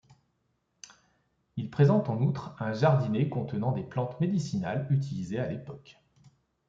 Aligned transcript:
Il 1.57 1.69
présente 1.69 2.09
en 2.09 2.17
outre 2.21 2.55
un 2.59 2.73
jardinet 2.73 3.29
contenant 3.29 3.71
des 3.71 3.83
plantes 3.83 4.19
médicinales 4.19 4.87
utilisées 4.89 5.37
à 5.37 5.47
l’époque. 5.47 6.01